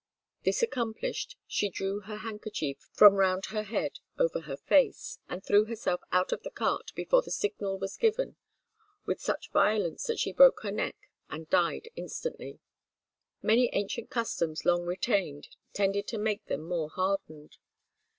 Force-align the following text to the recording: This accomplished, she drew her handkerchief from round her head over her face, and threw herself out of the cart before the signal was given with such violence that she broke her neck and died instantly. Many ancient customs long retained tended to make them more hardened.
This 0.43 0.63
accomplished, 0.63 1.37
she 1.45 1.69
drew 1.69 1.99
her 1.99 2.15
handkerchief 2.17 2.89
from 2.91 3.13
round 3.13 3.45
her 3.49 3.61
head 3.61 3.99
over 4.17 4.39
her 4.41 4.57
face, 4.57 5.19
and 5.29 5.45
threw 5.45 5.65
herself 5.65 6.01
out 6.11 6.31
of 6.31 6.41
the 6.41 6.49
cart 6.49 6.89
before 6.95 7.21
the 7.21 7.29
signal 7.29 7.77
was 7.77 7.97
given 7.97 8.35
with 9.05 9.21
such 9.21 9.51
violence 9.51 10.05
that 10.05 10.17
she 10.17 10.33
broke 10.33 10.61
her 10.63 10.71
neck 10.71 10.95
and 11.29 11.51
died 11.51 11.89
instantly. 11.95 12.57
Many 13.43 13.69
ancient 13.73 14.09
customs 14.09 14.65
long 14.65 14.85
retained 14.85 15.49
tended 15.71 16.07
to 16.07 16.17
make 16.17 16.45
them 16.47 16.63
more 16.67 16.89
hardened. 16.89 17.57